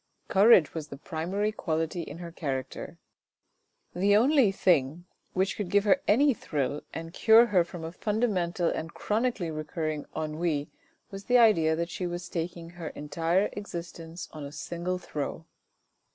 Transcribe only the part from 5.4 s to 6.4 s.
could give her any